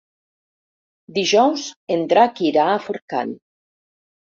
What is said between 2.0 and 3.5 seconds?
Drac irà a Forcall.